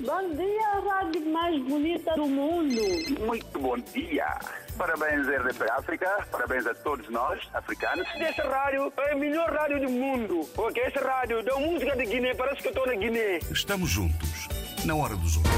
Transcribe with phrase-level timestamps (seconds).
[0.00, 2.80] Bom dia, rádio mais bonita do mundo.
[3.20, 4.26] Muito bom dia.
[4.76, 6.26] Parabéns, RDP África.
[6.30, 8.06] Parabéns a todos nós, africanos.
[8.16, 10.48] Essa rádio é a melhor rádio do mundo.
[10.54, 13.38] Porque essa rádio dá música de Guiné, parece que eu estou na Guiné.
[13.50, 14.48] Estamos juntos,
[14.84, 15.52] na hora dos outros.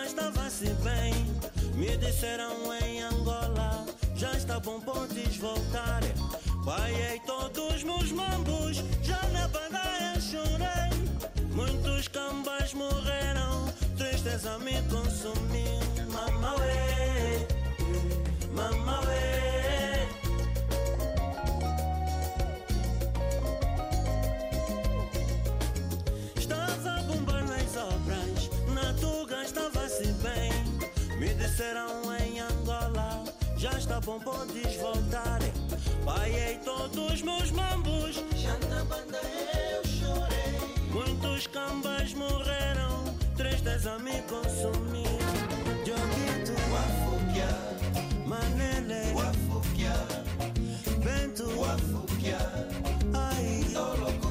[0.00, 0.60] Estava a
[4.50, 6.00] já está bom, podes voltar.
[6.64, 11.46] Paiei todos meus mambos, já na bandeira chorei.
[11.54, 15.80] Muitos cambas morreram, tristeza me consumiu.
[16.12, 17.46] Mamauê,
[18.52, 19.19] mamauê.
[34.04, 35.40] Bom, podes voltar.
[36.04, 40.58] Paiei todos meus mambos, já na banda eu chorei.
[40.92, 43.04] Muitos cambas morreram,
[43.36, 45.18] tristeza me consumiu.
[45.84, 47.48] Dioguito, Wafukia,
[48.26, 49.94] Manele, Wafukia,
[51.04, 52.38] Bento, Wafukia,
[53.14, 54.29] ai, Olokomoshima,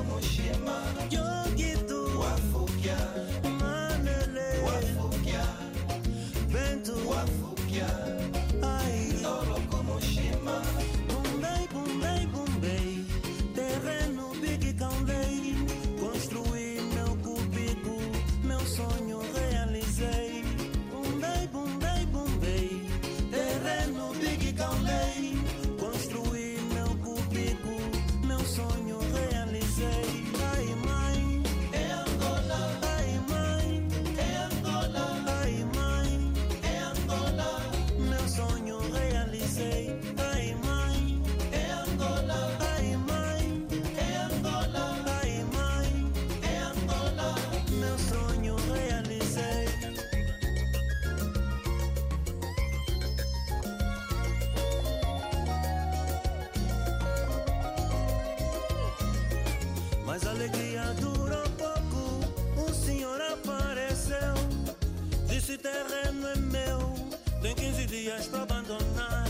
[68.10, 69.26] dias para abandonar.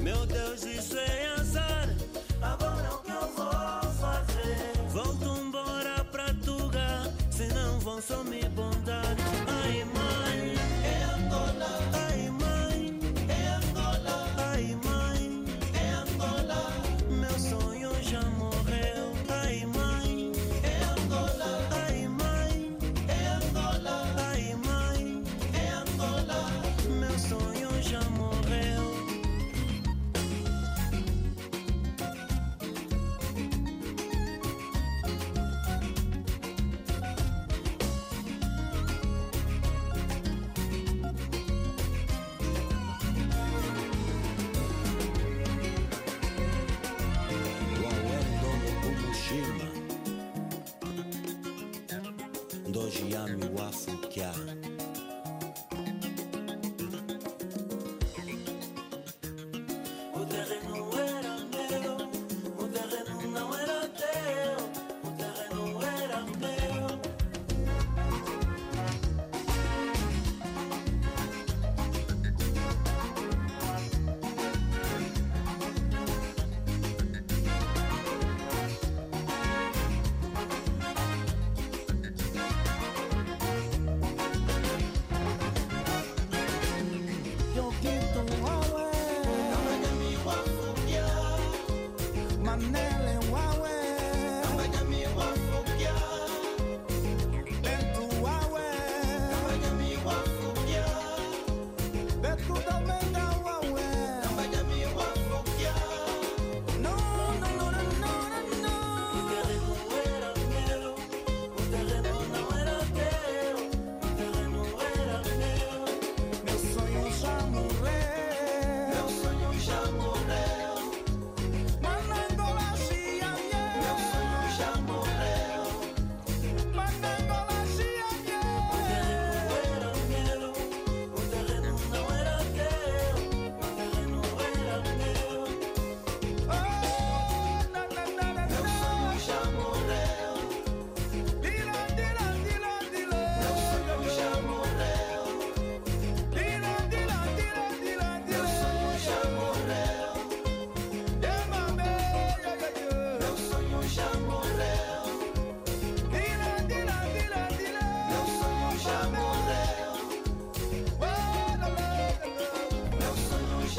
[0.00, 0.51] Meu Deus,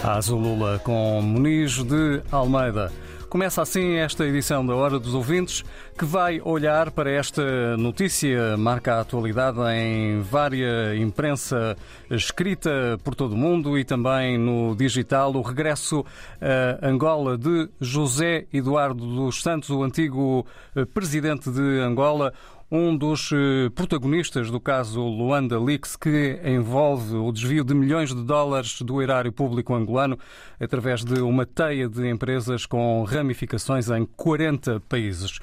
[0.04, 2.92] A Azulula com Muniz de Almeida.
[3.30, 5.64] Começa assim esta edição da Hora dos Ouvintes,
[5.98, 11.76] que vai olhar para esta notícia, marca a atualidade em várias imprensa
[12.12, 16.06] escrita por todo o mundo e também no digital, o regresso
[16.40, 20.46] a Angola de José Eduardo dos Santos, o antigo
[20.76, 22.34] eh, presidente de Angola,
[22.76, 28.24] um dos eh, protagonistas do caso Luanda Leaks, que envolve o desvio de milhões de
[28.26, 30.18] dólares do erário público angolano
[30.60, 35.38] através de uma teia de empresas com ramificações em 40 países.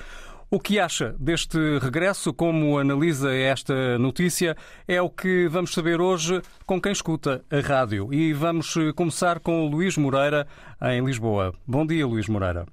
[0.50, 2.34] O que acha deste regresso?
[2.34, 4.56] Como analisa esta notícia?
[4.88, 8.12] É o que vamos saber hoje com quem escuta a rádio.
[8.12, 10.48] E vamos eh, começar com o Luís Moreira,
[10.82, 11.54] em Lisboa.
[11.64, 12.66] Bom dia, Luís Moreira.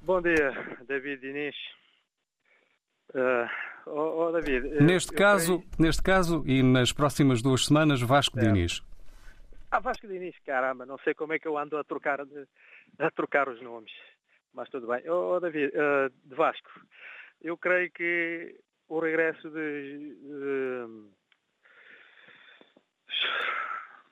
[0.00, 0.50] Bom dia,
[0.88, 1.54] David Inês.
[3.14, 5.70] Uh, oh, oh, David, neste, caso, creio...
[5.78, 8.42] neste caso e nas próximas duas semanas, Vasco é.
[8.42, 8.82] Diniz.
[9.70, 13.48] Ah, Vasco Diniz, caramba, não sei como é que eu ando a trocar, a trocar
[13.48, 13.92] os nomes,
[14.52, 15.02] mas tudo bem.
[15.08, 16.70] Oh, oh David, uh, de Vasco,
[17.40, 18.58] eu creio que
[18.88, 21.10] o regresso de, de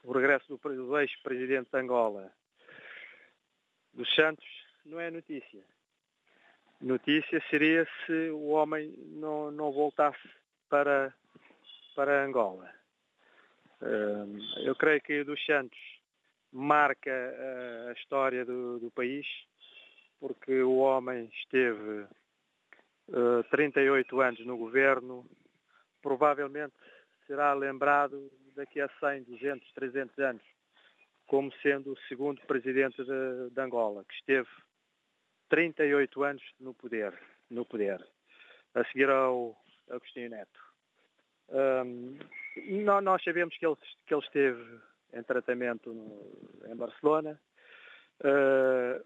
[0.05, 2.33] o regresso do, do ex-presidente de Angola,
[3.93, 4.47] dos Santos,
[4.85, 5.63] não é notícia
[6.81, 10.29] notícia seria se o homem não, não voltasse
[10.69, 11.13] para,
[11.95, 12.71] para Angola.
[14.65, 15.79] Eu creio que dos Santos
[16.53, 17.11] marca
[17.89, 19.27] a história do, do país,
[20.19, 22.07] porque o homem esteve
[23.51, 25.25] 38 anos no governo,
[26.03, 26.75] provavelmente
[27.27, 30.43] será lembrado daqui a 100, 200, 300 anos
[31.27, 34.49] como sendo o segundo presidente de, de Angola, que esteve
[35.51, 37.13] 38 anos no poder,
[37.51, 38.01] no poder.
[38.75, 39.57] A seguir ao
[39.91, 40.61] Agostinho Neto.
[41.49, 42.17] Um,
[43.03, 43.77] nós sabemos que ele,
[44.07, 44.81] que ele esteve
[45.13, 47.39] em tratamento no, em Barcelona.
[48.21, 49.05] Uh,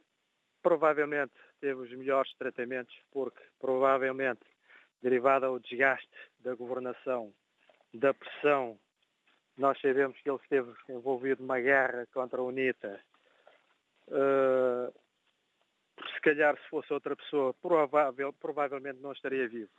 [0.63, 4.45] provavelmente teve os melhores tratamentos, porque provavelmente,
[5.03, 6.11] derivado ao desgaste
[6.41, 7.33] da governação,
[7.95, 8.79] da pressão,
[9.57, 13.01] nós sabemos que ele esteve envolvido numa guerra contra a UNITA.
[14.09, 14.93] Uh,
[16.15, 19.71] se calhar se fosse outra pessoa, provável, provavelmente não estaria vivo.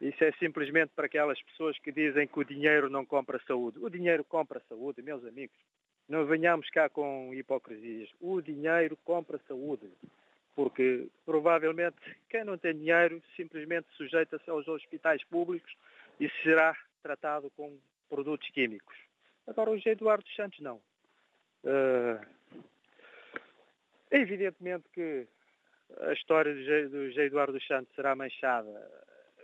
[0.00, 3.78] Isso é simplesmente para aquelas pessoas que dizem que o dinheiro não compra saúde.
[3.80, 5.56] O dinheiro compra saúde, meus amigos.
[6.08, 8.10] Não venhamos cá com hipocrisias.
[8.20, 9.90] O dinheiro compra saúde.
[10.54, 11.96] Porque provavelmente
[12.28, 15.74] quem não tem dinheiro simplesmente sujeita-se aos hospitais públicos
[16.20, 17.78] e será tratado com
[18.08, 18.96] produtos químicos.
[19.46, 19.76] Agora o.
[19.76, 20.76] Eduardo Santos não.
[21.64, 22.20] Uh,
[24.10, 25.26] Evidentemente que
[26.00, 26.54] a história
[26.88, 28.90] do José Eduardo dos Santos será manchada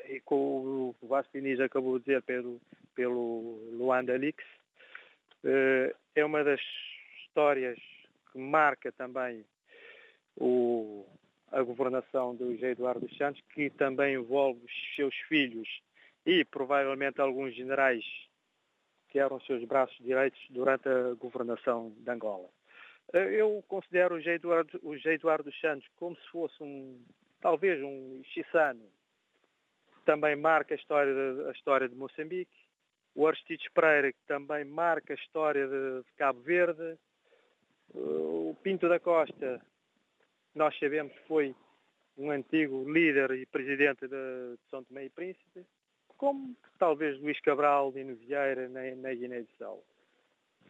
[0.09, 2.61] e como o Vasco Diniz acabou de dizer pelo,
[2.95, 4.45] pelo Luanda Leaks,
[5.45, 6.61] eh, é uma das
[7.25, 7.78] histórias
[8.31, 9.45] que marca também
[10.37, 11.07] o,
[11.50, 15.69] a governação do José Eduardo dos Santos, que também envolve os seus filhos
[16.25, 18.04] e provavelmente alguns generais
[19.09, 22.49] que eram seus braços direitos durante a governação de Angola.
[23.12, 24.33] Eh, eu considero o G.
[24.33, 24.95] Eduardo, o.
[24.95, 27.04] Eduardo Santos como se fosse um,
[27.40, 28.85] talvez um Chissano.
[30.04, 32.57] Também marca a história de, a história de Moçambique.
[33.14, 36.99] O Aristides Pereira, que também marca a história de, de Cabo Verde.
[37.95, 39.61] Eh, o Pinto da Costa,
[40.54, 41.54] nós sabemos que foi
[42.16, 45.64] um antigo líder e presidente de, São Tomé e Príncipe,
[46.16, 49.83] como talvez Luís Cabral e Vieira na, na Guiné-Bissau.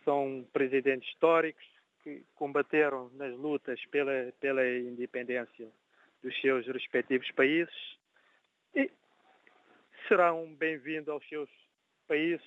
[0.04, 1.64] São presidentes históricos,
[2.02, 5.70] que combateram nas lutas pela, pela independência
[6.22, 7.74] dos seus respectivos países
[8.74, 8.90] e
[10.08, 11.48] serão bem-vindos aos seus
[12.06, 12.44] países.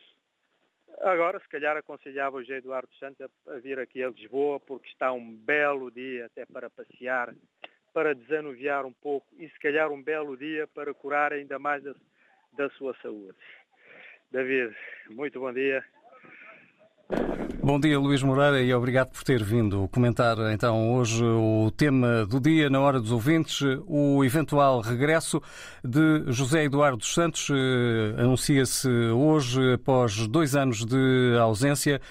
[1.02, 5.12] Agora, se calhar, aconselhava o José Eduardo Santos a vir aqui a Lisboa, porque está
[5.12, 7.34] um belo dia até para passear,
[7.94, 11.96] para desanuviar um pouco e, se calhar, um belo dia para curar ainda mais da,
[12.54, 13.38] da sua saúde.
[14.32, 14.76] David,
[15.10, 15.84] muito bom dia
[17.62, 22.40] Bom dia, Luís Moreira, e obrigado por ter vindo comentar então hoje o tema do
[22.40, 25.40] dia na hora dos ouvintes, o eventual regresso
[25.84, 27.48] de José Eduardo dos Santos.
[27.52, 32.02] Eh, anuncia-se hoje, após dois anos de ausência.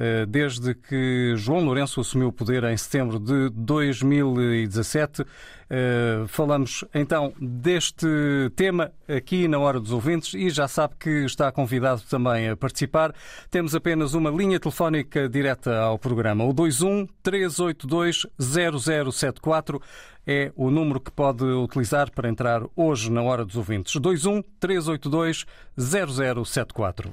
[0.00, 5.24] Eh, desde que João Lourenço assumiu o poder em setembro de 2017.
[5.68, 8.06] Eh, falamos então deste
[8.54, 13.12] tema aqui na Hora dos Ouvintes e já sabe que está convidado também a participar.
[13.50, 16.44] Temos apenas uma linha telefónica direta ao programa.
[16.44, 19.82] O 21 382 0074
[20.24, 23.94] é o número que pode utilizar para entrar hoje na Hora dos Ouvintes.
[23.94, 25.44] 21 382
[25.76, 27.12] 0074.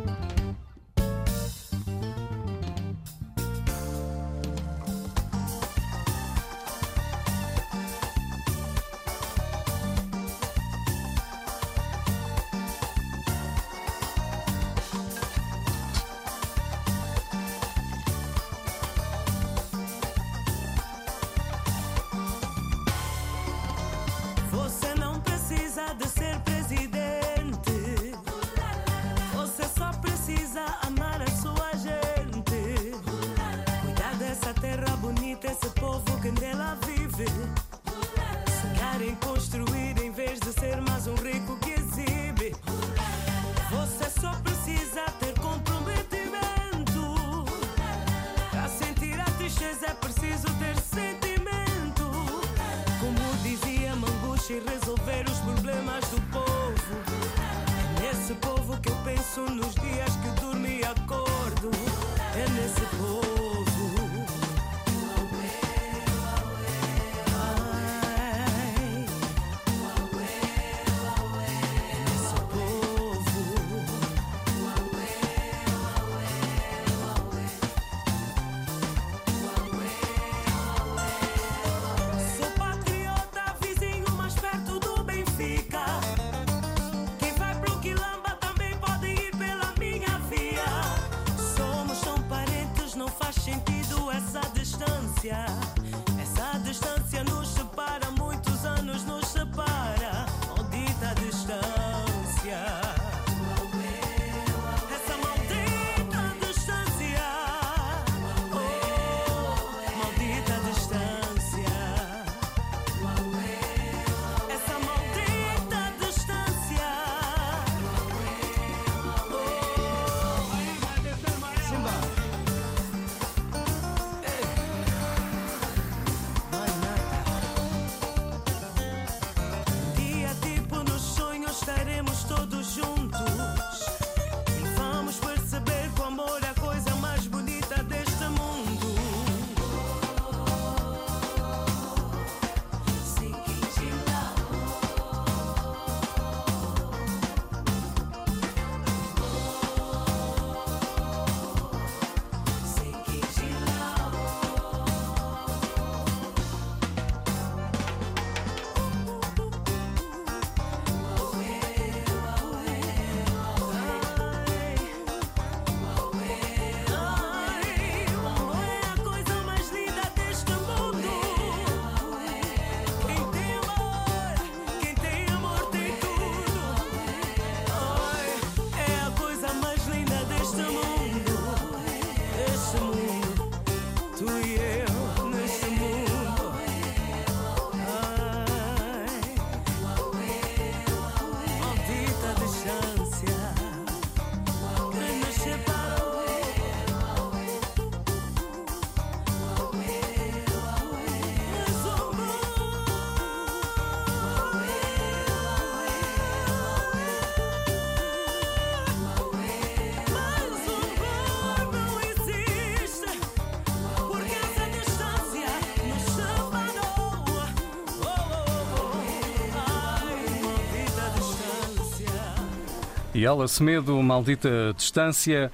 [223.13, 225.51] E ela, Semedo, maldita distância.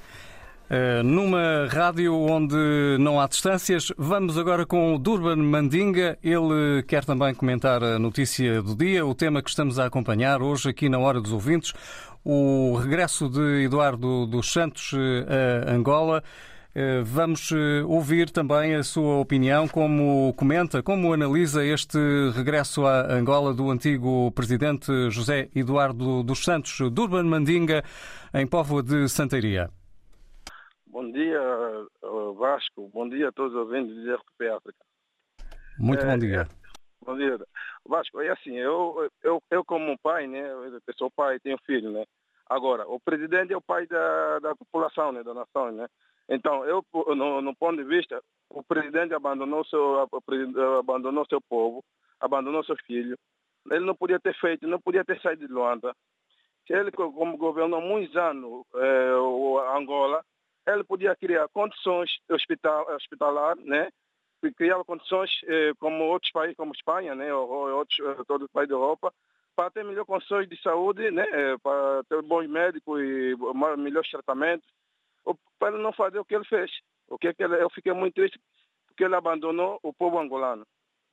[0.70, 2.56] eh, numa rádio onde
[3.00, 6.20] não há distâncias, vamos agora com o Durban Mandinga.
[6.24, 10.70] Ele quer também comentar a notícia do dia, o tema que estamos a acompanhar hoje
[10.70, 11.74] aqui na Hora dos Ouvintes,
[12.24, 16.24] o regresso de Eduardo dos Santos eh, a Angola.
[16.80, 21.98] Eh, Vamos eh, ouvir também a sua opinião, como comenta, como analisa este
[22.36, 27.82] regresso à Angola do antigo presidente José Eduardo dos Santos, Durban Mandinga,
[28.32, 29.72] em Póvoa de Santeiria.
[30.86, 32.88] Bom dia, eh, Vasco.
[32.94, 34.86] Bom dia a todos os ouvintes de RTP África.
[35.80, 36.48] Muito É, bom dia.
[37.04, 37.40] Bom dia.
[37.88, 42.06] Vasco, é assim, eu, eu, eu como pai, né, eu sou pai, tenho filho, né.
[42.48, 45.88] Agora, o presidente é o pai da, da população, né, da nação, né.
[46.30, 46.84] Então, eu,
[47.16, 50.08] no, no ponto de vista, o presidente abandonou seu,
[50.80, 51.84] abandonou seu povo,
[52.20, 53.18] abandonou seu filho.
[53.70, 55.94] Ele não podia ter feito, não podia ter saído de Luanda.
[56.70, 60.22] Ele, como governou muitos anos eh, o Angola,
[60.68, 63.90] ele podia criar condições hospital, hospitalar, né?
[64.56, 68.52] criava condições eh, como outros países, como Espanha, né, ou, ou outros, eh, todos os
[68.52, 69.14] países da Europa,
[69.56, 73.36] para ter melhores condições de saúde, né, eh, para ter bons médicos e
[73.78, 74.68] melhores tratamentos,
[75.60, 76.72] para ele não fazer o que ele fez.
[77.08, 78.40] O que é que ele, eu fiquei muito triste
[78.88, 80.66] porque ele abandonou o povo angolano.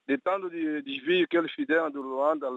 [0.06, 2.48] De tanto de desvio que eles fizeram do Luanda,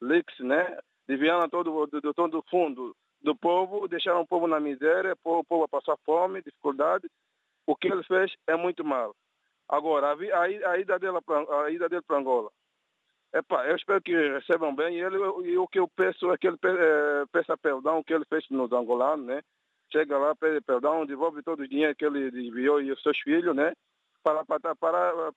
[0.00, 4.58] Lix, né, desviaram todo, do, do todo o fundo do povo, deixaram o povo na
[4.58, 7.08] miséria, o povo, o povo a passar fome, dificuldade.
[7.66, 9.14] O que ele fez é muito mal.
[9.68, 12.50] Agora, a, a, a ida dele para Angola.
[13.34, 14.98] Epá, eu espero que recebam bem.
[14.98, 18.44] Ele, e o que eu peço é que ele eh, peça perdão que ele fez
[18.50, 19.42] nos angolanos, né?
[19.92, 23.54] Chega lá, pede perdão, devolve todo o dinheiro que ele desviou e os seus filhos,
[23.54, 23.72] né?
[24.22, 25.32] Para, para, para,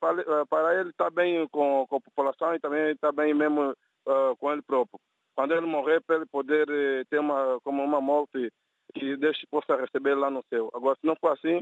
[0.50, 3.76] para, ele estar bem com, com a população e também estar bem mesmo
[4.08, 5.00] ah, com ele próprio.
[5.36, 8.50] Quando ele morrer, para ele poder eh, ter uma, como uma morte
[8.94, 10.70] que Deus possa receber lá no céu.
[10.74, 11.62] Agora, se não for assim,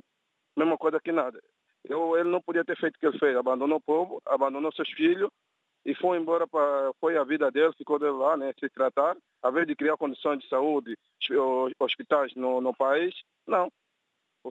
[0.55, 1.41] mesma coisa que nada.
[1.83, 3.35] Eu, ele não podia ter feito o que ele fez.
[3.35, 5.29] Abandonou o povo, abandonou seus filhos
[5.85, 9.49] e foi embora para foi a vida dele, ficou dele lá, né, se tratar, a
[9.49, 10.97] vez de criar condições de saúde,
[11.31, 13.13] hos- hospitais no, no país,
[13.47, 13.71] não.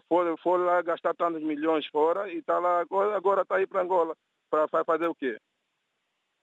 [0.08, 3.82] Foi, foi lá gastar tantos milhões fora e está lá agora agora está aí para
[3.82, 4.16] Angola
[4.50, 5.38] para fazer o quê?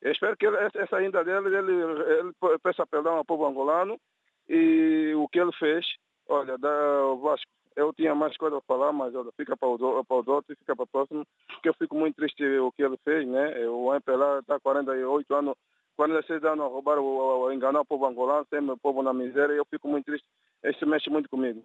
[0.02, 4.00] Eu espero que ele, essa ainda dele, ele, ele peça perdão ao povo angolano
[4.48, 5.86] e o que ele fez,
[6.28, 9.80] olha, da, o Vasco, eu tinha mais coisa a falar, mas olha, fica para os,
[10.06, 12.98] para os outros, fica para o próximo, porque eu fico muito triste o que ele
[13.04, 13.68] fez, né?
[13.68, 15.56] O MPLA está 48 anos,
[15.96, 19.58] 46 anos a roubar, a enganar o povo angolano, sempre o povo na miséria, e
[19.58, 20.28] eu fico muito triste,
[20.64, 21.64] isso mexe muito comigo.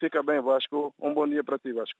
[0.00, 0.92] Fica bem, Vasco.
[1.00, 1.98] Um bom dia para ti, Vasco.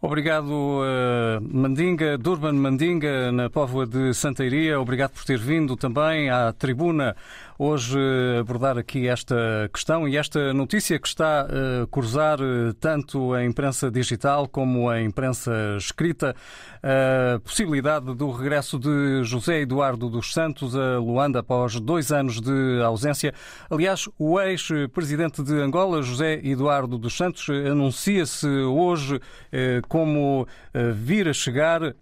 [0.00, 4.78] Obrigado, eh, Mandinga, Durban Mandinga, na Póvoa de Santeiria.
[4.78, 7.16] Obrigado por ter vindo também à tribuna
[7.58, 13.32] hoje eh, abordar aqui esta questão e esta notícia que está a cruzar eh, tanto
[13.32, 16.34] a imprensa digital como a imprensa escrita.
[16.82, 22.82] A possibilidade do regresso de José Eduardo dos Santos a Luanda após dois anos de
[22.82, 23.32] ausência.
[23.70, 30.92] Aliás, o ex-presidente de Angola, José Eduardo dos Santos, eh, anuncia-se hoje eh, como eh,
[30.92, 31.94] vir a chegar eh,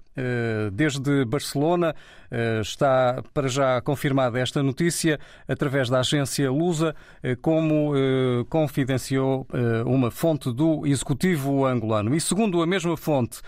[0.72, 1.94] desde Barcelona.
[2.30, 9.46] Eh, Está para já confirmada esta notícia através da agência Lusa, eh, como eh, confidenciou
[9.52, 12.14] eh, uma fonte do executivo angolano.
[12.14, 13.40] E segundo a mesma fonte,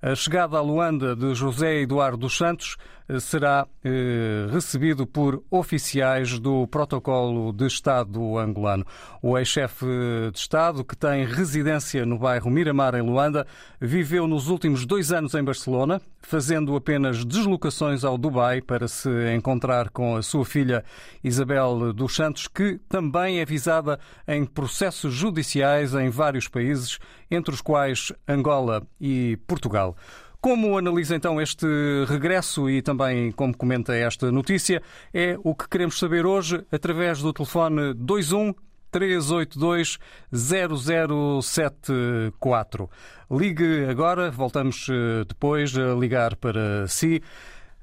[0.00, 6.38] a chegada a Luanda de José Eduardo dos Santos eh, será eh, recebido por oficiais
[6.38, 8.86] do Protocolo de Estado angolano.
[9.22, 9.86] O ex-chefe
[10.32, 13.46] de Estado, que tem residência no bairro Miramar, em Luanda,
[13.80, 19.90] viveu nos últimos dois anos em Barcelona, fazendo apenas deslocações ao Dubai para se encontrar
[19.90, 20.84] com a sua filha
[21.22, 26.98] Isabel dos Santos, que também é visada em processos judiciais em vários países,
[27.30, 29.96] entre os quais Angola e Portugal.
[30.42, 31.64] Como analisa então este
[32.08, 34.82] regresso e também como comenta esta notícia,
[35.14, 38.52] é o que queremos saber hoje através do telefone 21
[38.90, 40.00] 382
[40.32, 42.90] 0074.
[43.30, 47.22] Ligue agora, voltamos eh, depois a ligar para si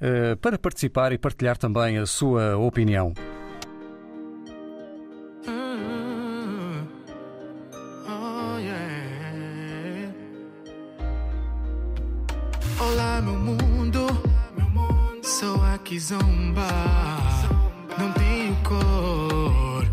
[0.02, 3.14] eh, para participar e partilhar também a sua opinião.
[16.10, 16.68] Zomba.
[18.00, 19.86] Não tenho cor,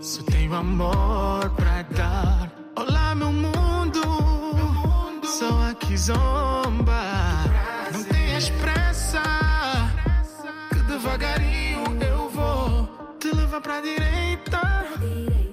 [0.00, 2.50] só tenho amor pra dar.
[2.76, 4.00] Olá, meu mundo.
[5.22, 7.02] Sou aqui zomba.
[7.92, 9.22] Não tenhas pressa,
[10.70, 14.86] que devagarinho eu vou te levar pra direita,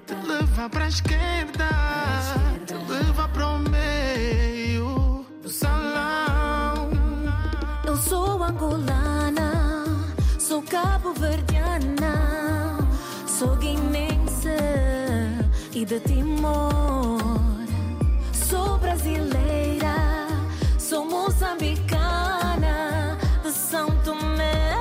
[0.06, 1.68] te levar pra esquerda,
[15.78, 17.20] e de Timor.
[18.34, 20.26] Sou brasileira,
[20.80, 24.74] sou moçambicana, de São Tomé.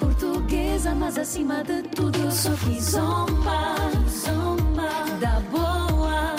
[0.00, 3.76] Portuguesa, mas acima de tudo eu sou kizomba,
[4.08, 4.90] zomba
[5.20, 6.34] da boa,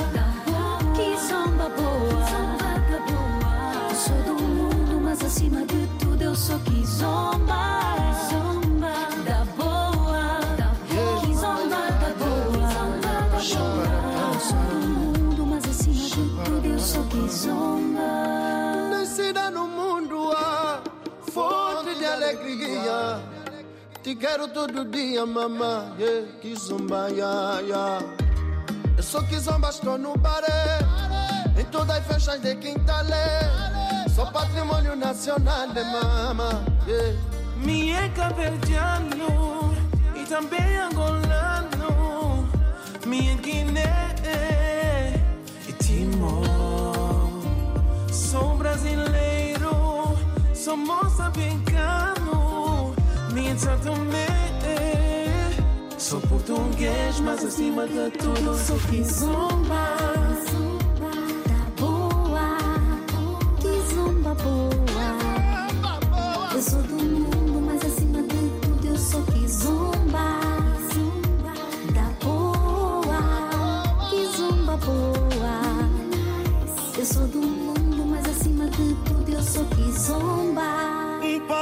[0.94, 2.30] kizomba boa.
[3.90, 7.80] Eu sou do mundo, mas acima de tudo eu sou kizomba,
[8.30, 8.61] zomba
[17.50, 20.80] Nascida no mundo, ah,
[21.32, 23.20] fonte de alegria.
[24.04, 25.92] Te quero todo dia, mamãe.
[25.98, 28.04] Yeah, kizomba, yeah, yeah.
[28.96, 30.80] Eu sou kizomba, estou no baré.
[31.58, 33.50] Em todas as festas de quintalé.
[34.14, 36.64] Sou patrimônio nacional de mama.
[36.88, 37.18] Yeah.
[37.58, 39.74] Me é caverdiano
[40.16, 42.48] e também angolano.
[43.06, 44.12] Me é Guiné
[48.72, 50.18] brasileiro,
[50.54, 52.96] sou moçambicano.
[53.34, 54.28] Me é Tomé.
[55.98, 60.21] Sou português, mas acima de tudo sou kizomba.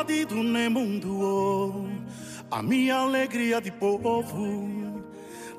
[0.09, 1.85] Partido no mundo, oh,
[2.49, 4.67] a minha alegria de povo.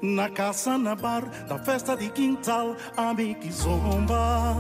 [0.03, 4.57] Na caça, na bar, da festa de quintal, a mim que zomba.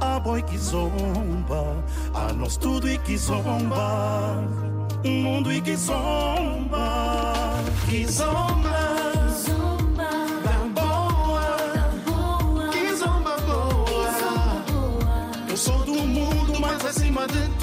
[0.00, 4.42] A boi que zomba, a nós tudo e que zomba.
[5.04, 7.52] Um mundo e que zomba,
[7.90, 8.70] que zomba.
[10.42, 11.58] Da boa,
[12.72, 14.08] que zomba boa.
[15.50, 17.55] Eu sou do mundo, mas acima de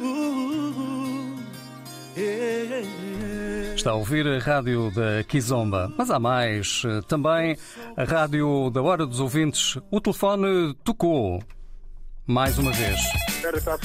[0.00, 1.36] Uh,
[2.16, 3.74] yeah.
[3.74, 6.82] Está a ouvir a rádio da Kizomba, mas há mais.
[6.86, 7.56] eh, Também
[7.96, 9.76] a rádio da Hora dos Ouvintes.
[9.90, 11.42] O telefone tocou.
[12.26, 12.98] Mais uma vez.
[13.54, 13.78] Está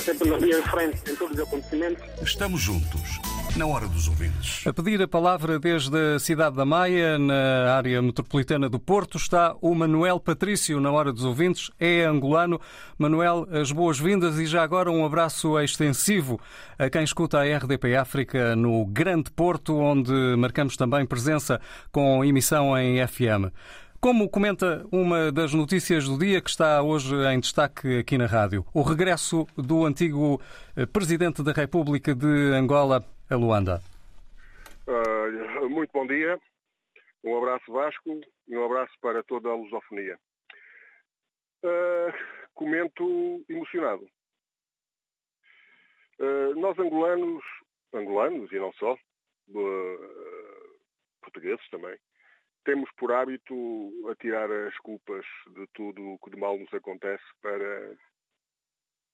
[0.00, 2.02] sempre na linha de frente em todos os acontecimentos.
[2.22, 3.20] Estamos juntos,
[3.56, 4.66] na hora dos ouvintes.
[4.66, 9.56] A pedir a palavra desde a cidade da Maia, na área metropolitana do Porto, está
[9.62, 11.70] o Manuel Patrício, na Hora dos Ouvintes.
[11.80, 12.60] É angolano.
[12.98, 16.38] Manuel, as boas-vindas e já agora um abraço extensivo
[16.78, 21.58] a quem escuta a RDP África no Grande Porto, onde marcamos também presença
[21.90, 23.50] com emissão em FM.
[23.98, 28.66] Como comenta uma das notícias do dia que está hoje em destaque aqui na rádio,
[28.74, 30.40] o regresso do antigo
[30.76, 33.80] eh, Presidente da República de Angola a Luanda.
[34.86, 36.38] Ah, muito bom dia,
[37.24, 40.18] um abraço Vasco e um abraço para toda a lusofonia.
[41.64, 42.12] Ah,
[42.54, 44.08] comento emocionado.
[46.20, 47.42] Ah, nós angolanos,
[47.92, 48.98] angolanos e não só, ah,
[51.20, 51.98] portugueses também,
[52.64, 57.96] temos por hábito atirar as culpas de tudo o que de mal nos acontece para,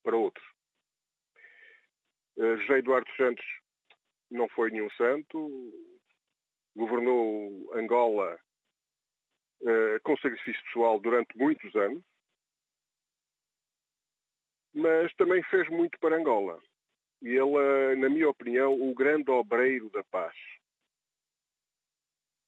[0.05, 0.47] para outros.
[2.39, 3.62] Ah, José Eduardo Santos
[4.33, 5.73] não foi nenhum santo,
[6.75, 8.39] governou Angola
[9.65, 12.03] eh, com sacrifício pessoal durante muitos anos,
[14.75, 16.61] mas também fez muito para Angola.
[17.21, 20.35] E ele, eh, na minha opinião, o grande obreiro da paz.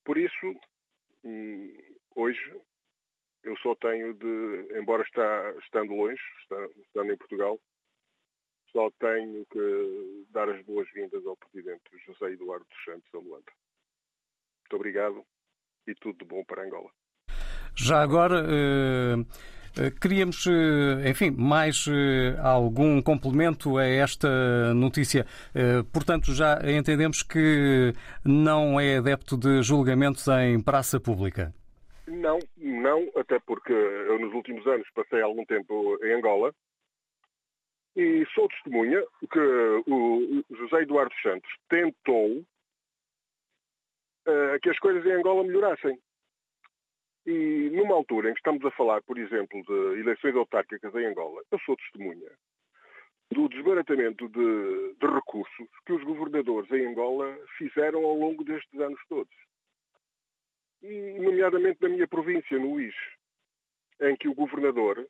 [0.04, 0.54] Por isso,
[1.22, 1.76] hum,
[2.16, 2.60] hoje,
[3.42, 7.60] eu só tenho de, embora está, estando longe, está- estando em Portugal,
[8.74, 13.52] só tenho que dar as boas-vindas ao Presidente José Eduardo dos Santos da Luanda.
[14.62, 15.24] Muito obrigado
[15.86, 16.90] e tudo de bom para Angola.
[17.76, 19.24] Já agora, eh,
[19.80, 21.86] eh, queríamos, eh, enfim, mais
[22.42, 25.24] algum complemento a esta notícia.
[25.92, 27.92] Portanto, já entendemos que
[28.24, 31.54] não é adepto de julgamentos em praça pública.
[32.06, 36.52] Não, não, até porque eu nos últimos anos passei algum tempo em Angola
[37.96, 39.38] e sou testemunha que
[39.86, 42.44] o José Eduardo Santos tentou
[44.26, 45.98] eh, que as coisas em Angola melhorassem.
[47.26, 51.42] E numa altura em que estamos a falar, por exemplo, de eleições autárquicas em Angola,
[51.50, 52.30] eu sou testemunha
[53.30, 59.00] do desbaratamento de, de recursos que os governadores em Angola fizeram ao longo destes anos
[59.08, 59.34] todos.
[60.82, 62.94] E, nomeadamente na minha província, no Luís,
[64.02, 65.06] em que o governador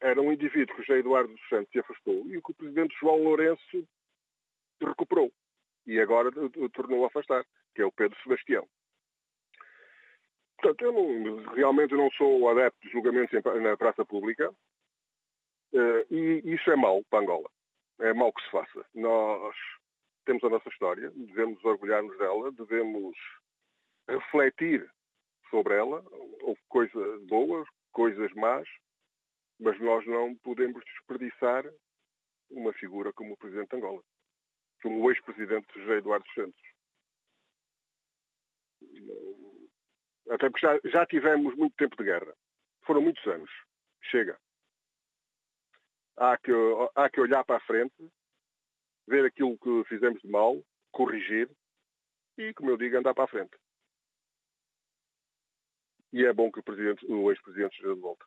[0.00, 2.96] era um indivíduo que o José Eduardo dos Santos se afastou e que o presidente
[2.98, 3.88] João Lourenço
[4.80, 5.32] recuperou
[5.86, 8.66] e agora o- tornou a afastar, que é o Pedro Sebastião.
[10.60, 13.32] Portanto, eu não- realmente não sou adepto de julgamentos
[13.62, 14.52] na praça pública
[15.72, 17.48] eh, e isso é mau para Angola.
[18.00, 18.84] É mau que se faça.
[18.94, 19.54] Nós
[20.24, 23.16] temos a nossa história, devemos orgulhar-nos dela, devemos
[24.08, 24.90] refletir
[25.50, 26.02] sobre ela.
[26.42, 28.66] Houve coisas boas, coisas más,
[29.60, 31.64] mas nós não podemos desperdiçar
[32.50, 34.02] uma figura como o Presidente de Angola,
[34.82, 36.60] como o ex-presidente José Eduardo Santos.
[40.30, 42.34] Até porque já, já tivemos muito tempo de guerra.
[42.84, 43.50] Foram muitos anos.
[44.10, 44.38] Chega.
[46.16, 46.52] Há que,
[46.94, 48.10] há que olhar para a frente,
[49.06, 51.50] ver aquilo que fizemos de mal, corrigir
[52.38, 53.56] e, como eu digo, andar para a frente.
[56.12, 58.24] E é bom que o, presidente, o ex-presidente esteja de volta.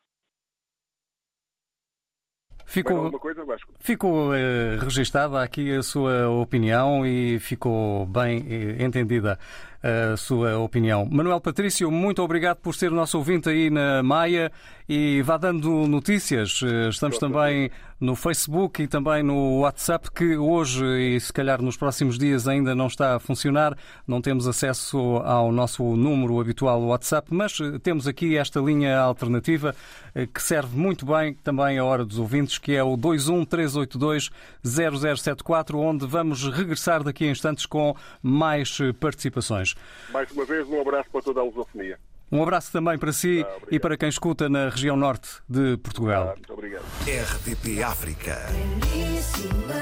[2.74, 3.44] Ficou, coisa,
[3.78, 9.38] ficou eh, registada aqui a sua opinião e ficou bem eh, entendida
[9.84, 11.06] a sua opinião.
[11.10, 14.50] Manuel Patrício, muito obrigado por ser o nosso ouvinte aí na Maia
[14.88, 16.60] e vá dando notícias.
[16.62, 17.70] Eh, estamos também
[18.00, 22.74] no Facebook e também no WhatsApp, que hoje e se calhar nos próximos dias ainda
[22.74, 23.76] não está a funcionar.
[24.06, 29.76] Não temos acesso ao nosso número habitual WhatsApp, mas eh, temos aqui esta linha alternativa
[30.14, 36.06] eh, que serve muito bem também a hora dos ouvintes, que é o 213820074, onde
[36.06, 39.73] vamos regressar daqui a instantes com mais participações.
[40.10, 41.98] Mais uma vez, um abraço para toda a lusofonia.
[42.30, 46.30] Um abraço também para si ah, e para quem escuta na região norte de Portugal.
[46.30, 46.84] Ah, muito obrigado.
[47.06, 48.32] RTP África.
[48.32, 49.74] É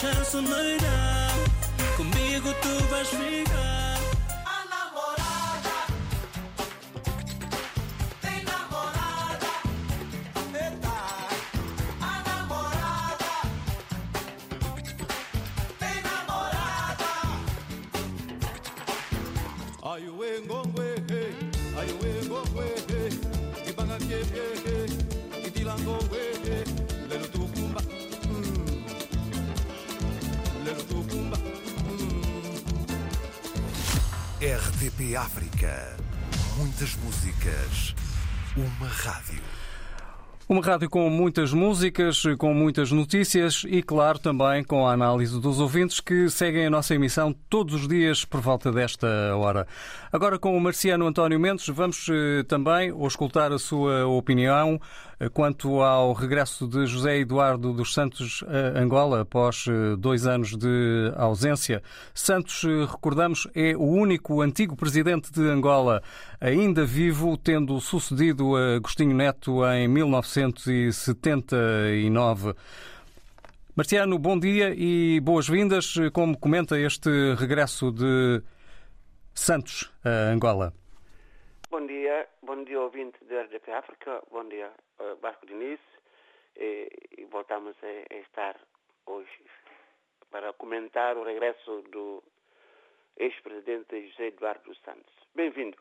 [0.00, 0.76] chance me.
[1.96, 3.75] Comigo tu vais ficar.
[40.56, 45.60] Uma rádio com muitas músicas, com muitas notícias e, claro, também com a análise dos
[45.60, 49.66] ouvintes que seguem a nossa emissão todos os dias por volta desta hora.
[50.10, 54.80] Agora, com o Marciano António Mendes, vamos eh, também escutar a sua opinião
[55.32, 61.10] quanto ao regresso de José Eduardo dos Santos a Angola após eh, dois anos de
[61.16, 61.82] ausência.
[62.12, 66.02] Santos, recordamos, é o único antigo presidente de Angola
[66.40, 72.54] ainda vivo, tendo sucedido a Agostinho Neto em 1979.
[73.74, 75.94] Marciano, bom dia e boas-vindas.
[76.12, 78.42] Como comenta este regresso de
[79.34, 80.74] Santos a Angola?
[81.68, 85.80] Bom dia, bom dia ouvinte da RDP África, bom dia uh, Vasco Diniz
[86.56, 88.56] e, e voltamos a, a, estar
[89.04, 89.44] hoje
[90.30, 92.22] para comentar o regresso do
[93.16, 95.12] ex-presidente José Eduardo Santos.
[95.34, 95.76] Bem-vindo.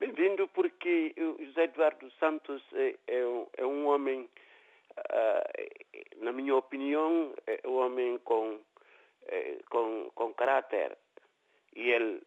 [0.00, 4.30] Bem-vindo porque José Eduardo Santos é, é, um, é um, homem,
[4.96, 8.58] uh, na minha opinião, é um homem com,
[9.26, 10.96] é, com, com caráter
[11.76, 12.22] e ele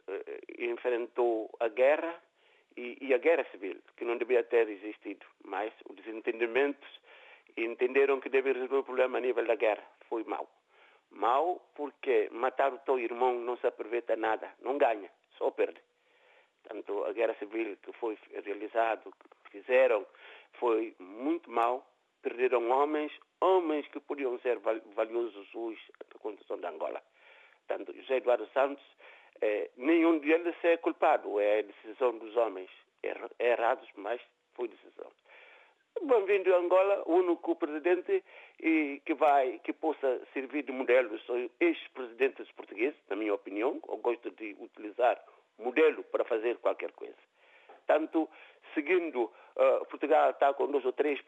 [0.59, 2.15] enfrentou a guerra
[2.77, 6.87] e, e, a guerra civil, que não devia ter existido, mas os desentendimentos
[7.57, 9.83] entenderam que deve resolver o problema a nível da guerra.
[10.07, 10.49] Foi mal.
[11.11, 15.81] Mal porque matar o teu irmão não se aproveita nada, não ganha, só perde.
[16.63, 20.05] Tanto a guerra civil que foi realizado, que fizeram,
[20.53, 21.85] foi muito mal.
[22.21, 24.59] Perderam homens, homens que podiam ser
[24.95, 27.01] valiosos hoje na condição de Angola.
[27.67, 28.83] Tanto José Eduardo Santos
[29.41, 32.69] é, nenhum deles é culpado, é decisão dos homens.
[33.03, 34.21] É, errados, mas
[34.53, 35.11] foi decisão.
[36.03, 38.23] Bem-vindo a Angola, o único presidente
[38.59, 43.79] e que vai, que possa servir de modelo são ex-presidentes portugueses, na minha opinião.
[43.87, 45.19] Eu gosto de utilizar
[45.57, 47.17] modelo para fazer qualquer coisa.
[47.87, 48.29] Tanto
[48.73, 51.19] seguindo, uh, Portugal está com dois ou três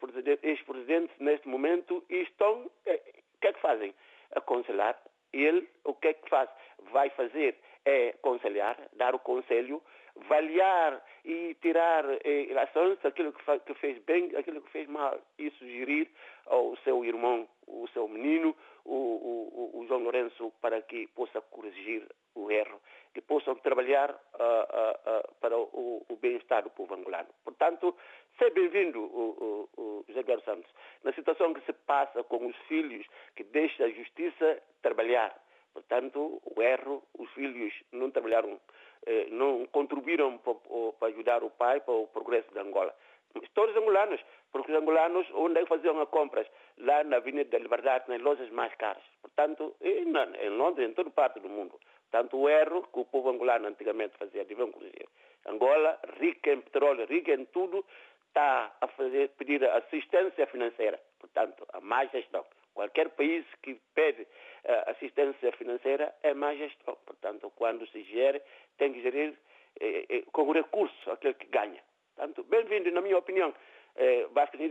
[0.42, 3.00] ex-presidentes neste momento e estão, o eh,
[3.40, 3.94] que é que fazem?
[4.34, 4.96] Aconselhar.
[5.32, 6.48] Ele, o que é que faz?
[6.92, 9.82] Vai fazer é aconselhar, dar o conselho,
[10.24, 15.50] avaliar e tirar eh, ações, aquilo que, que, fez bem, aquilo que fez mal, e
[15.52, 16.08] sugerir
[16.46, 22.06] ao seu irmão, o seu menino, o, o, o João Lourenço, para que possa corrigir
[22.34, 22.80] o erro,
[23.12, 27.28] que possam trabalhar uh, uh, uh, para o, o bem-estar do povo angolano.
[27.44, 27.94] Portanto,
[28.38, 30.70] Seja bem-vindo, o, o, José Eduardo Santos,
[31.04, 35.32] na situação que se passa com os filhos que deixam a justiça trabalhar.
[35.74, 38.58] Portanto, o erro, os filhos não trabalharam,
[39.06, 42.94] eh, não contribuíram para ajudar o pai para o progresso de Angola.
[43.52, 44.20] Todos angolanos,
[44.52, 46.46] porque os angolanos onde é que faziam as compras?
[46.78, 49.02] Lá na Avenida da Liberdade, nas lojas mais caras.
[49.20, 50.04] Portanto, em,
[50.50, 51.78] Londres, em toda parte do mundo.
[52.10, 55.08] Portanto, o erro que o povo angolano antigamente fazia, devemos corrigir.
[55.46, 57.84] Angola, rica em petróleo, rica em tudo,
[58.28, 61.00] está a fazer, pedir assistência financeira.
[61.18, 62.44] Portanto, a má gestão.
[62.74, 66.96] Qualquer país que pede uh, assistência financeira é má gestão.
[67.06, 68.42] Portanto, quando se gere,
[68.76, 69.34] tem que gerir
[69.80, 71.80] eh, eh, com recurso aquele que ganha.
[72.16, 73.54] Portanto, bem-vindo, na minha opinião.
[73.96, 74.26] É,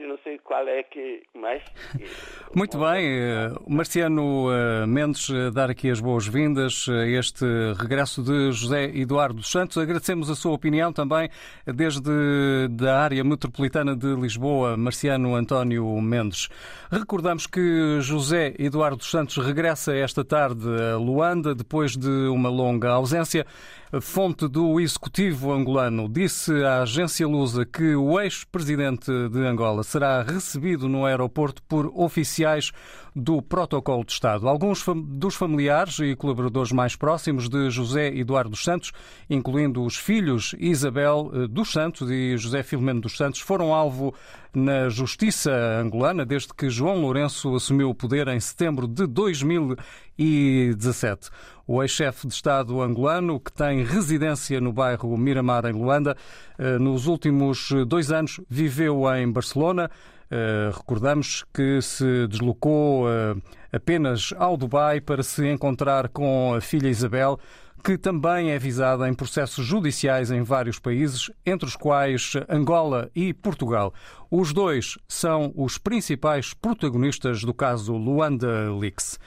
[0.06, 1.64] não sei qual é que mais.
[2.54, 7.46] Muito bem, eh, Marciano eh, Mendes, eh, dar aqui as boas-vindas a este
[7.80, 9.78] regresso de José Eduardo Santos.
[9.78, 11.30] Agradecemos a sua opinião também
[11.66, 16.50] desde da área metropolitana de Lisboa, Marciano António Mendes.
[16.92, 23.46] Recordamos que José Eduardo Santos regressa esta tarde a Luanda depois de uma longa ausência.
[24.02, 30.90] Fonte do Executivo angolano disse à agência Lusa que o ex-presidente de Angola será recebido
[30.90, 32.72] no aeroporto por oficiais
[33.16, 34.48] do Protocolo de Estado.
[34.48, 38.92] Alguns dos familiares e colaboradores mais próximos de José Eduardo dos Santos,
[39.30, 44.14] incluindo os filhos Isabel eh, dos Santos e José Filomeno dos Santos, foram alvo
[44.54, 51.30] na justiça angolana desde que João Lourenço assumiu o poder em setembro de 2017.
[51.66, 56.18] O ex-chefe de Estado angolano, que tem residência no bairro Miramar, em Luanda,
[56.60, 59.90] eh, nos últimos dois anos viveu em Barcelona.
[60.30, 63.36] Eh, recordamos que se deslocou eh,
[63.72, 67.40] apenas ao Dubai para se encontrar com a filha Isabel,
[67.82, 73.34] que também é visada em processos judiciais em vários países, entre os quais Angola e
[73.34, 73.94] Portugal.
[74.30, 79.18] Os dois são os principais protagonistas do caso Luanda Leaks.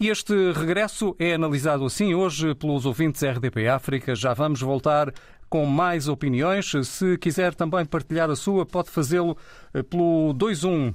[0.00, 4.14] E este regresso é analisado assim hoje pelos ouvintes RDP África.
[4.14, 5.12] Já vamos voltar
[5.46, 6.72] com mais opiniões.
[6.84, 9.36] Se quiser também partilhar a sua, pode fazê-lo
[9.74, 10.94] eh, pelo 21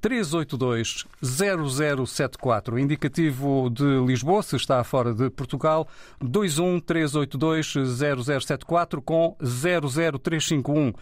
[0.00, 5.86] 382 0074, indicativo de Lisboa, se está fora de Portugal,
[6.18, 10.94] 21 382 0074 com 00351.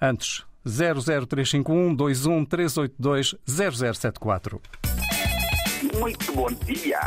[0.00, 4.60] Antes, 00351 21 382 0074.
[5.92, 6.98] Muito bom dia.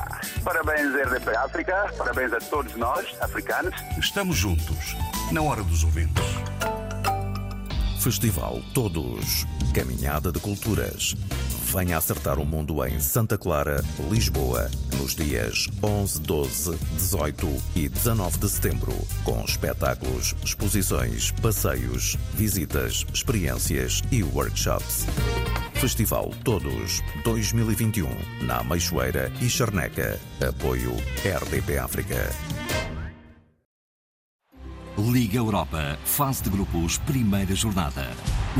[0.44, 1.92] Parabéns, RDP África.
[1.98, 3.74] Parabéns a todos nós, africanos.
[3.98, 4.96] Estamos juntos,
[5.32, 6.24] na hora dos ouvintes.
[8.00, 9.46] Festival Todos.
[9.74, 11.16] Caminhada de Culturas.
[11.74, 18.38] Venha acertar o mundo em Santa Clara, Lisboa, nos dias 11, 12, 18 e 19
[18.38, 18.94] de setembro,
[19.26, 25.06] com espetáculos, exposições, passeios, visitas, experiências e workshops.
[25.80, 28.10] Festival Todos 2021,
[28.42, 30.20] na Meixoeira e Charneca.
[30.42, 30.92] Apoio
[31.24, 32.32] RDP África.
[34.98, 38.10] Liga Europa, fase de grupos, primeira jornada.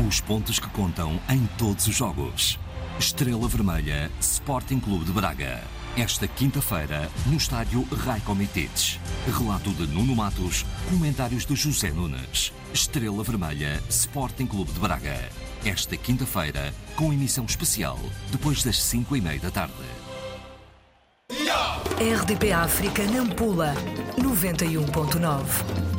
[0.06, 2.56] Os pontos que contam em todos os jogos.
[3.00, 5.60] Estrela Vermelha, Sporting Clube de Braga.
[5.96, 9.00] Esta quinta-feira, no estádio Raiko Mitites.
[9.26, 12.52] Relato de Nuno Matos, comentários de José Nunes.
[12.72, 15.47] Estrela Vermelha, Sporting Clube de Braga.
[15.64, 17.98] Esta quinta-feira, com emissão especial,
[18.30, 19.74] depois das 5 e meia da tarde.
[21.98, 23.74] RDP África Nampula
[24.16, 25.98] 91.9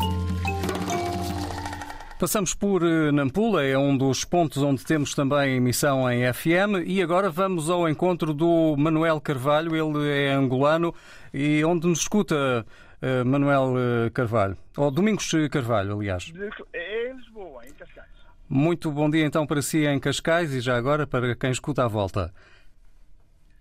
[2.18, 7.01] Passamos por eh, Nampula, é um dos pontos onde temos também emissão em FM e
[7.01, 10.95] agora vamos ao encontro do Manuel Carvalho, ele é angolano
[11.34, 12.66] e onde nos escuta
[13.01, 16.32] uh, Manuel eh, Carvalho, ou Domingos Carvalho, aliás.
[16.74, 18.09] É em Lisboa, em Cascais.
[18.52, 21.88] Muito bom dia então para si em Cascais e já agora para quem escuta à
[21.88, 22.34] volta.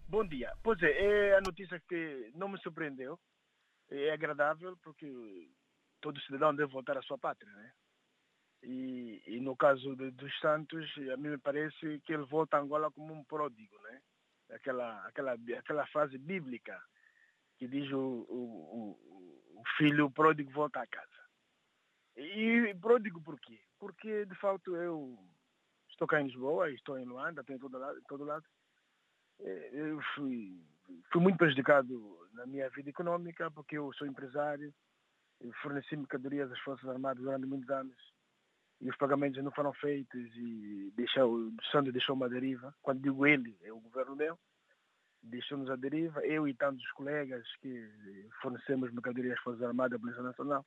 [0.09, 0.51] Bom dia.
[0.62, 3.20] Pois é, é a notícia que não me surpreendeu,
[3.91, 5.51] é agradável porque
[6.01, 7.70] todo cidadão deve voltar à sua pátria, né?
[8.62, 12.61] E, e no caso de, dos Santos, a mim me parece que ele volta a
[12.61, 14.01] Angola como um pródigo, né?
[14.53, 16.82] Aquela, aquela, aquela frase bíblica
[17.59, 18.99] que diz o, o,
[19.55, 21.28] o filho pródigo volta a casa.
[22.16, 23.67] E pródigo por quê?
[23.79, 25.18] Porque, de fato, eu
[25.91, 28.03] estou cá em Lisboa, estou em Luanda, estou em todo lado.
[28.09, 28.45] Todo lado.
[29.41, 30.61] É, eu fui,
[31.12, 34.74] fui muito prejudicado na minha vida econômica, porque eu sou empresário,
[35.62, 37.97] forneci mercadorias às Forças Armadas durante muitos anos
[38.81, 42.74] e os pagamentos não foram feitos e deixou, o Santos deixou uma deriva.
[42.81, 44.39] Quando digo ele, é o governo meu,
[45.22, 47.91] deixou-nos a deriva, eu e tantos colegas que
[48.41, 50.64] fornecemos mercadorias às Forças Armadas, à Polícia Nacional,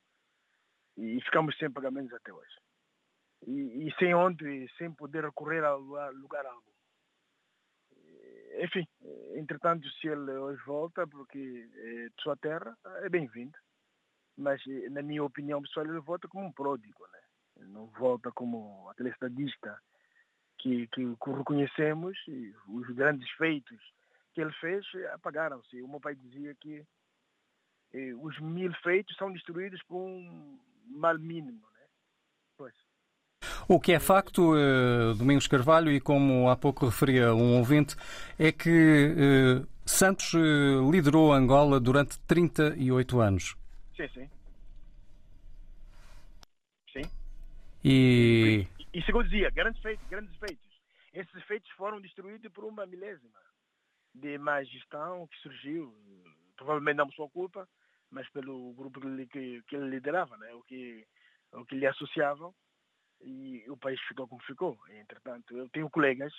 [0.96, 2.54] e ficamos sem pagamentos até hoje.
[3.46, 6.72] E, sem onde, sem poder recorrer a lugar, algum.
[8.60, 8.86] Enfim,
[9.34, 13.58] entretanto, se ele hoje volta, porque é de sua terra, é bem-vindo.
[14.36, 17.66] Mas, na minha opinião pessoal, ele volta como um pródigo, né?
[17.68, 19.78] Não volta como aquele estadista
[20.58, 23.80] que, que, que reconhecemos e os grandes feitos
[24.34, 25.82] que ele fez apagaram-se.
[25.82, 26.84] O meu pai dizia que
[27.92, 31.62] eh, os mil feitos são destruídos por um mal mínimo.
[33.72, 37.96] O que é facto, eh, Domingos Carvalho, e como há pouco referia um ouvinte,
[38.38, 43.56] é que eh, Santos eh, liderou Angola durante 38 anos.
[43.96, 44.30] Sim, sim.
[46.92, 47.10] Sim.
[47.82, 50.68] E, E segundo dizia, grandes feitos, grandes feitos.
[51.14, 53.40] Esses feitos foram destruídos por uma milésima
[54.14, 55.94] de má gestão que surgiu,
[56.58, 57.66] provavelmente não por sua culpa,
[58.10, 60.52] mas pelo grupo que, que, que ele liderava, né?
[60.52, 61.06] o, que,
[61.52, 62.54] o que lhe associavam,
[63.22, 64.78] e o país ficou como ficou.
[64.90, 66.32] Entretanto, eu tenho colegas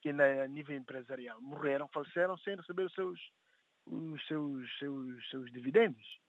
[0.00, 3.20] que, na nível empresarial, morreram, faleceram sem receber os seus,
[3.86, 6.20] os seus, seus, seus dividendos.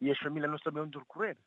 [0.00, 1.38] E as famílias não sabiam onde recorrer.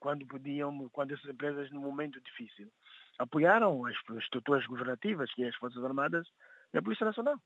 [0.00, 2.70] Quando podiam, quando essas empresas, num momento difícil,
[3.18, 6.26] apoiaram as estruturas governativas, que é as Forças Armadas
[6.72, 7.40] e a Polícia Nacional.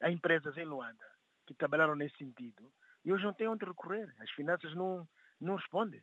[0.00, 1.04] Há empresas em Luanda
[1.46, 2.72] que trabalharam nesse sentido
[3.04, 4.12] e hoje não têm onde recorrer.
[4.18, 5.08] As finanças não,
[5.40, 6.02] não respondem.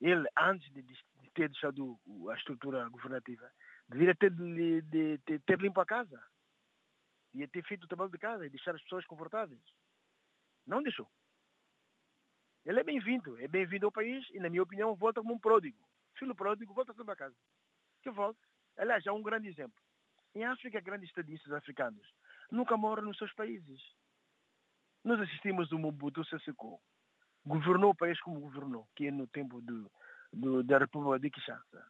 [0.00, 1.98] Ele, antes de, de ter deixado
[2.30, 3.50] a estrutura governativa,
[3.88, 6.22] deveria ter, de, de- de- ter limpo a casa.
[7.32, 9.60] Devia ter feito o trabalho de casa e deixar as pessoas confortáveis.
[10.66, 11.08] Não deixou.
[12.64, 15.78] Ele é bem-vindo, é bem-vindo ao país e, na minha opinião, volta como um pródigo.
[16.18, 17.36] Filho pródigo, volta sempre a casa.
[18.02, 18.40] Que volta.
[18.76, 19.80] Aliás, há um grande exemplo.
[20.34, 22.06] Em África, grandes estadistas africanos
[22.50, 23.80] nunca moram nos seus países.
[25.04, 26.80] Nós assistimos o Mobutu Sese Seko.
[27.46, 29.90] Governou o país como governou, que é no tempo do,
[30.32, 31.86] do- da República de Kinshasa.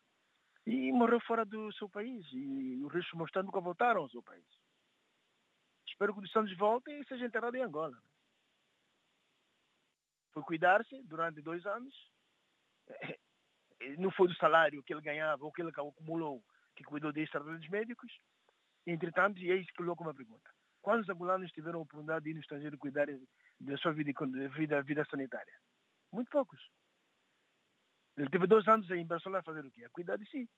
[0.67, 2.27] E morreu fora do seu país.
[2.33, 4.47] E os restos mostrados nunca voltaram ao seu país.
[5.87, 7.99] Espero que o Santos volte e seja enterrado em Angola.
[10.33, 11.95] Foi cuidar-se durante dois anos.
[13.99, 16.45] Não foi do salário que ele ganhava ou que ele acumulou
[16.77, 18.13] que cuidou destes tratamentos médicos.
[18.87, 20.49] Entretanto, e é isso que uma pergunta.
[20.81, 23.09] Quantos angolanos tiveram a oportunidade de ir no estrangeiro cuidar
[23.61, 24.13] da sua vida,
[24.51, 25.55] vida, vida sanitária?
[26.13, 26.61] Muito poucos.
[28.17, 29.85] Ele teve dois anos em Barcelona a fazer o quê?
[29.85, 30.49] A cuidar de si.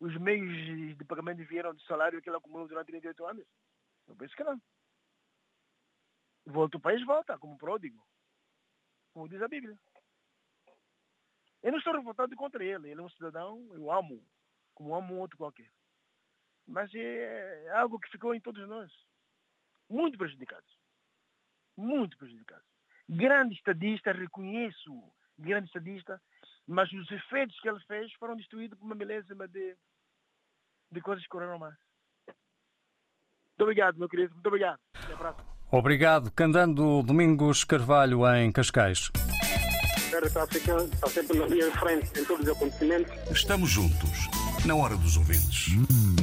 [0.00, 3.46] Os meios de pagamento vieram do salário que ele acumulou durante 38 anos?
[4.08, 4.60] Eu penso que não.
[6.46, 8.02] Volta o país, volta, como pródigo.
[9.12, 9.78] Como diz a Bíblia.
[11.62, 12.90] Eu não estou revoltado contra ele.
[12.90, 14.26] Ele é um cidadão, eu amo,
[14.74, 15.70] como amo um outro qualquer.
[16.66, 18.90] Mas é algo que ficou em todos nós.
[19.88, 20.81] Muito prejudicados.
[21.76, 22.64] Muito prejudicados.
[23.08, 25.02] Grande estadista, reconheço,
[25.38, 26.20] grande estadista,
[26.66, 29.76] mas os efeitos que ele fez foram destruídos por uma milésima de,
[30.90, 31.76] de coisas que correram mais.
[32.26, 34.34] Muito obrigado, meu querido.
[34.34, 34.78] Muito obrigado.
[34.94, 35.46] Até a próxima.
[35.70, 36.30] obrigado.
[36.32, 39.10] Candando Domingos Carvalho em Cascais.
[40.12, 43.30] Está sempre na linha de frente em todos os acontecimentos.
[43.30, 44.28] Estamos juntos,
[44.66, 45.68] na hora dos ouvintes.
[45.72, 46.21] Café,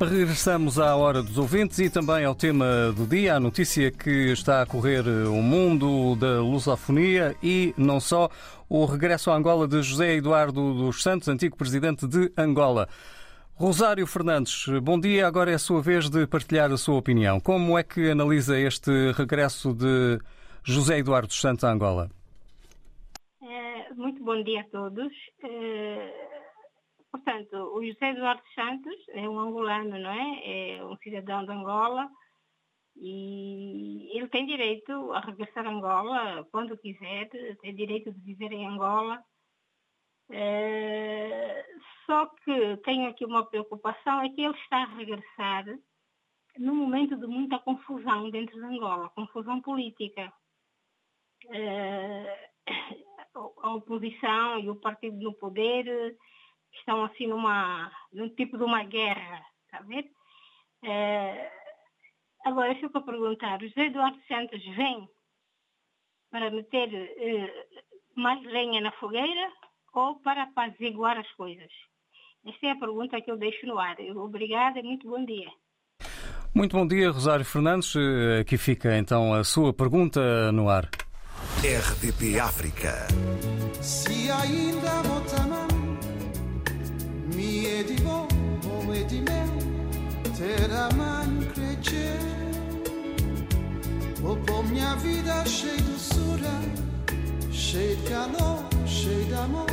[0.00, 4.62] Regressamos à hora dos ouvintes e também ao tema do dia, a notícia que está
[4.62, 8.30] a correr o mundo da lusofonia e não só,
[8.68, 12.88] o regresso à Angola de José Eduardo dos Santos, antigo presidente de Angola.
[13.54, 15.26] Rosário Fernandes, bom dia.
[15.26, 17.40] Agora é a sua vez de partilhar a sua opinião.
[17.40, 20.18] Como é que analisa este regresso de
[20.62, 22.08] José Eduardo dos Santos à Angola?
[23.42, 25.12] Eh, Muito bom dia a todos.
[27.10, 30.76] Portanto, o José Eduardo Santos é um angolano, não é?
[30.76, 32.10] É um cidadão de Angola
[32.96, 37.28] e ele tem direito a regressar a Angola quando quiser,
[37.60, 39.22] tem direito de viver em Angola.
[40.30, 41.64] Eh,
[42.06, 45.64] Só que tenho aqui uma preocupação, é que ele está a regressar
[46.58, 50.32] num momento de muita confusão dentro de Angola, confusão política.
[51.50, 52.50] Eh,
[53.62, 56.16] a oposição e o partido no poder
[56.72, 60.10] estão assim numa, num tipo de uma guerra, está a ver?
[60.84, 61.50] Eh,
[62.44, 65.08] agora, eu fico a perguntar, o José Eduardo Santos vem
[66.30, 67.66] para meter eh,
[68.14, 69.52] mais lenha na fogueira
[69.94, 71.70] ou para apaziguar as coisas?
[72.46, 73.96] Esta é a pergunta que eu deixo no ar.
[74.16, 75.50] Obrigada e muito bom dia.
[76.54, 77.94] Muito bom dia, Rosário Fernandes.
[77.96, 80.88] Eh, Aqui fica então a sua pergunta no ar.
[81.62, 83.06] RDP África.
[83.82, 84.67] Se ainda
[88.88, 89.48] o e di meu
[90.36, 92.18] Terá man crescer
[94.20, 96.54] Vou pôr minha vida cheia de doçura
[97.52, 99.66] Cheia de calor, cheia de amor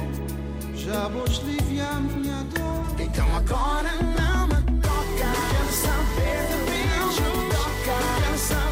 [0.76, 5.32] Já vou aliviar minha dor Então agora não me toca.
[5.52, 7.98] Quero saber de beijo Toca.
[8.22, 8.65] Quero saber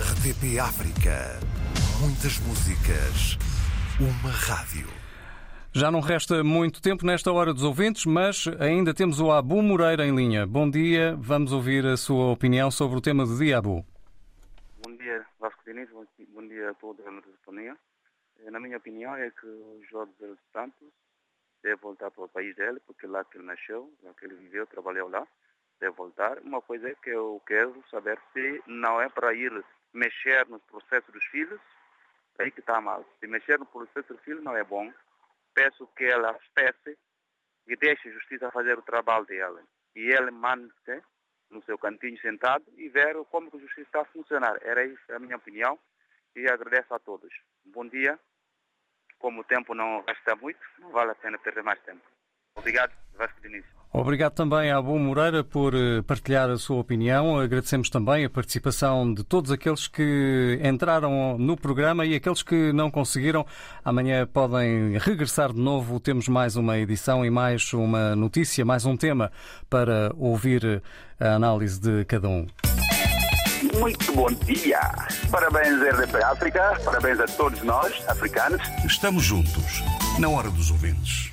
[0.00, 1.38] RDP África.
[2.00, 3.36] Muitas músicas.
[4.00, 4.88] Uma rádio.
[5.74, 10.06] Já não resta muito tempo nesta hora dos ouvintes, mas ainda temos o Abu Moreira
[10.06, 10.46] em linha.
[10.46, 13.84] Bom dia, vamos ouvir a sua opinião sobre o tema do dia, Abu.
[14.82, 15.90] Bom dia, Vasco Diniz.
[15.90, 17.76] Bom, dia a toda a.
[18.46, 20.14] Eh, Na minha opinião é que o Jorge
[20.50, 20.88] Santos
[21.62, 24.66] deve voltar para o país dele, porque lá que ele nasceu, lá que ele viveu,
[24.66, 25.26] trabalhou lá,
[25.78, 26.38] deve voltar.
[26.38, 29.52] Uma coisa é que eu quero saber se não é para ir
[29.92, 31.60] mexer no processo dos filhos,
[32.38, 33.04] é aí que está mal.
[33.18, 34.92] Se mexer no processo dos filhos não é bom.
[35.52, 36.98] Peço que ela espesse
[37.66, 39.62] e deixe a justiça fazer o trabalho dela.
[39.94, 41.02] E ele mande-se
[41.50, 44.58] no seu cantinho sentado e ver como a justiça está a funcionar.
[44.62, 45.78] Era isso a minha opinião
[46.34, 47.32] e agradeço a todos.
[47.64, 48.18] Bom dia.
[49.18, 52.00] Como o tempo não resta muito, não vale a pena perder mais tempo.
[52.54, 53.79] Obrigado, Vasco Diniz.
[53.92, 57.40] Obrigado também a Abu Moreira por eh, partilhar a sua opinião.
[57.40, 62.88] Agradecemos também a participação de todos aqueles que entraram no programa e aqueles que não
[62.88, 63.44] conseguiram.
[63.84, 65.98] Amanhã podem regressar de novo.
[65.98, 69.32] Temos mais uma edição e mais uma notícia, mais um tema
[69.68, 70.80] para ouvir
[71.18, 72.46] a análise de cada um.
[73.76, 74.80] Muito bom dia.
[75.32, 76.80] Parabéns, RDP África.
[76.84, 78.62] Parabéns a todos nós, africanos.
[78.84, 79.82] Estamos juntos,
[80.18, 81.28] na hora dos ouvintes.